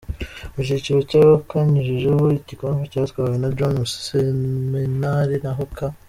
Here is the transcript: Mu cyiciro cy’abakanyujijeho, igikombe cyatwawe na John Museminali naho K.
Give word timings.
Mu 0.53 0.61
cyiciro 0.67 0.99
cy’abakanyujijeho, 1.09 2.23
igikombe 2.37 2.83
cyatwawe 2.91 3.35
na 3.41 3.49
John 3.57 3.73
Museminali 3.81 5.35
naho 5.43 5.63
K. 5.75 5.77